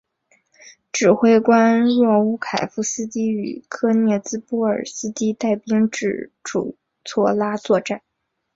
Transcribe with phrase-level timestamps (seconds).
[0.91, 8.01] 指挥官若乌凯夫斯基与科涅茨波尔斯基带兵至楚措拉作战。